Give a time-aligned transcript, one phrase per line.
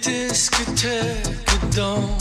[0.00, 2.19] discotheque at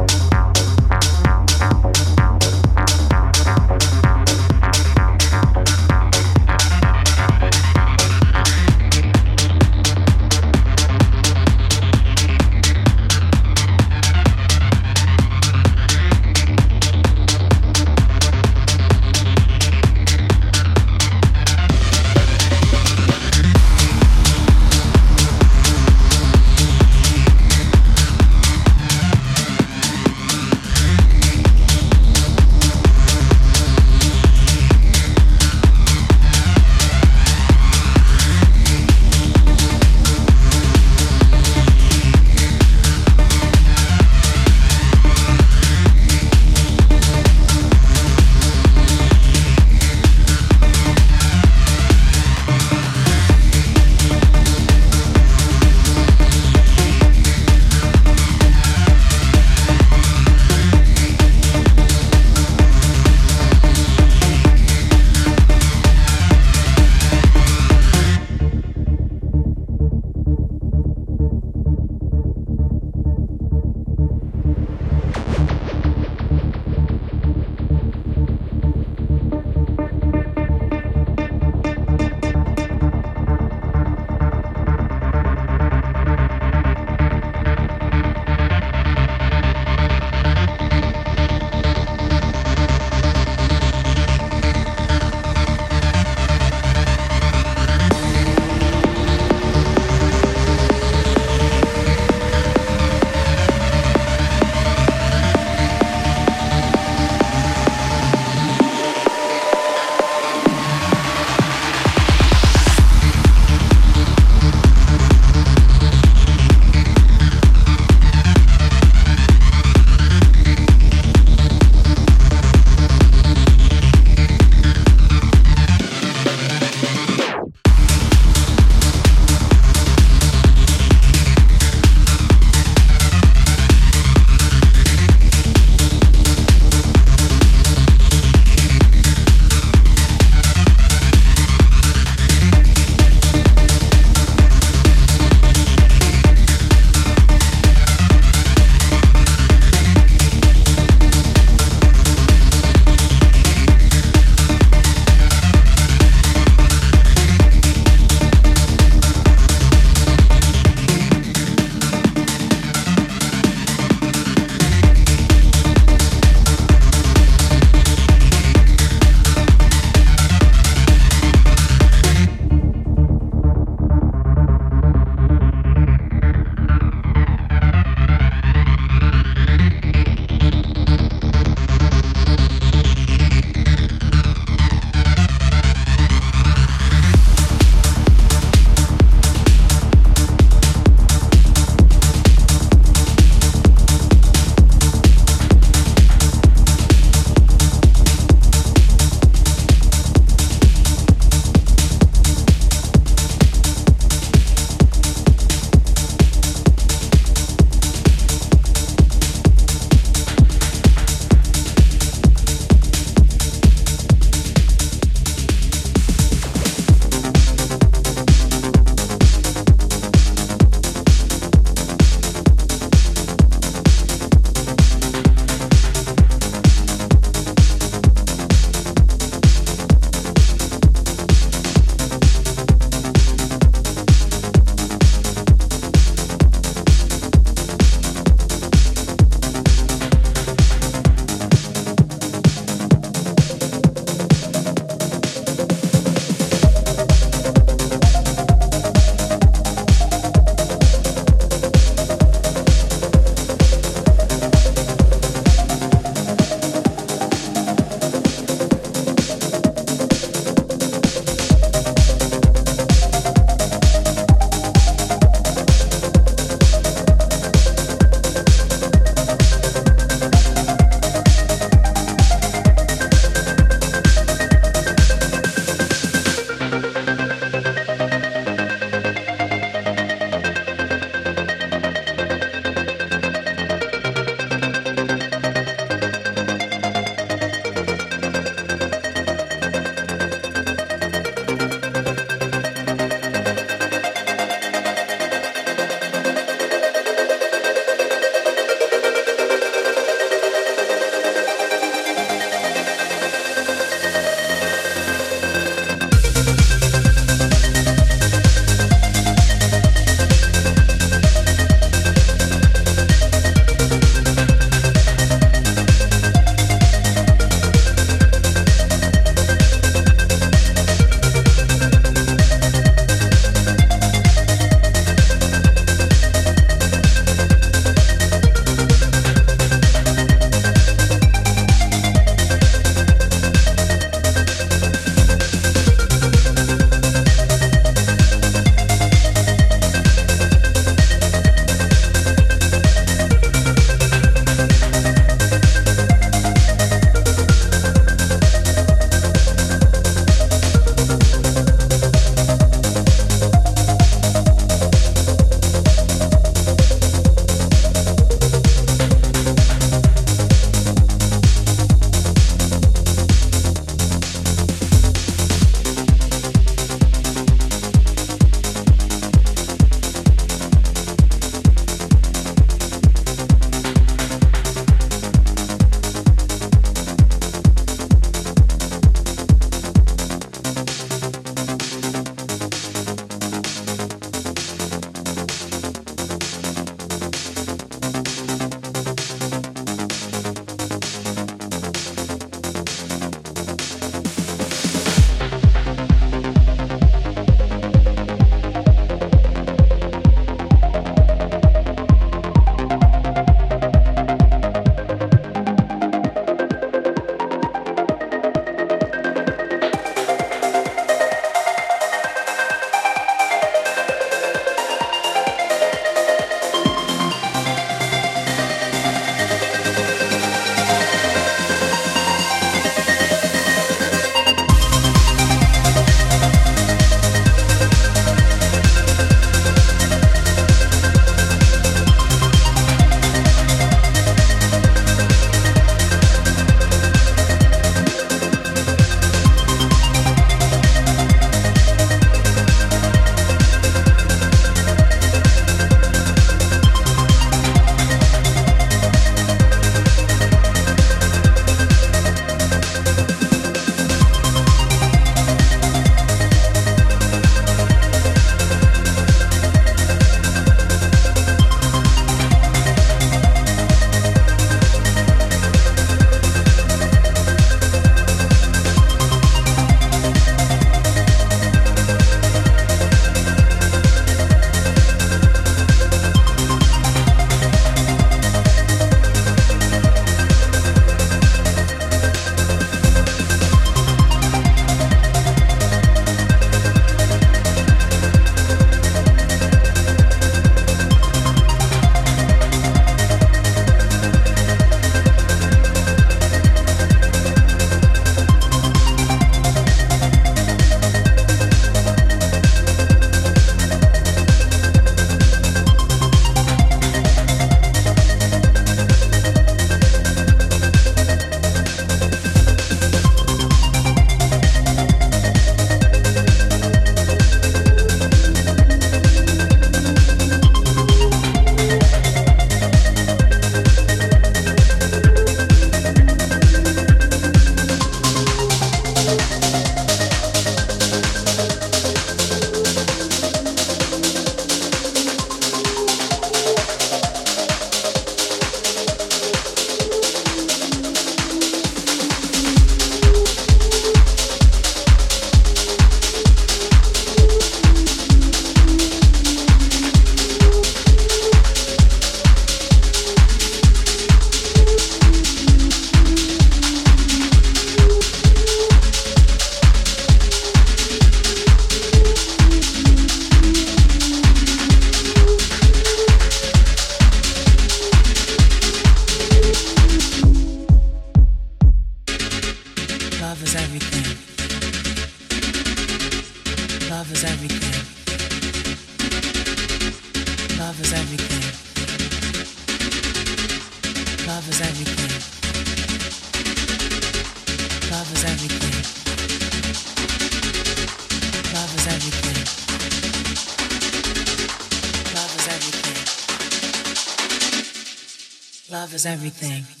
[598.91, 600.00] Love is everything.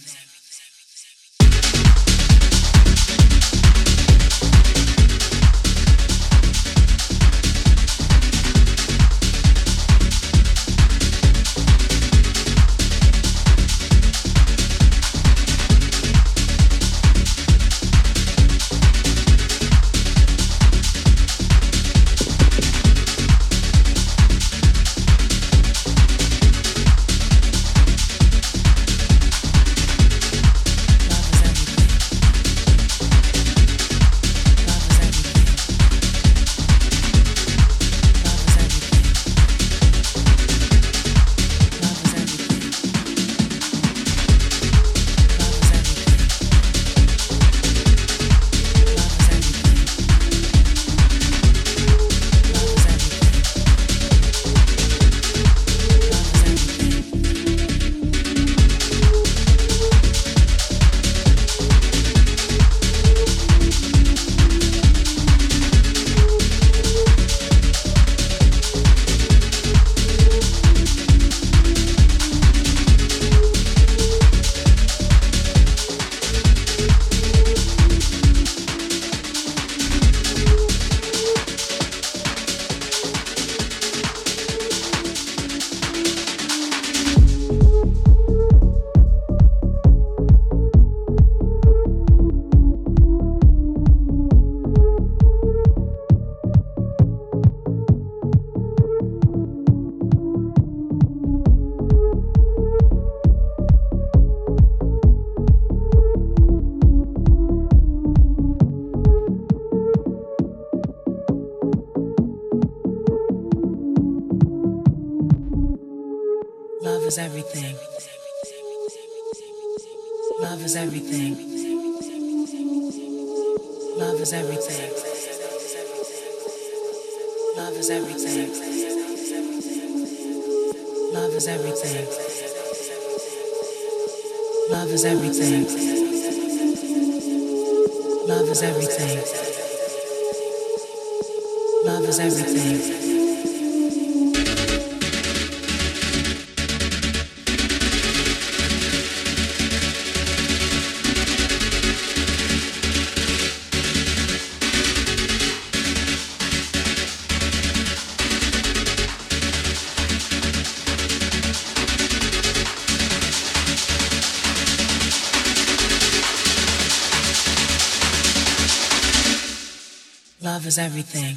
[170.71, 171.30] was everything.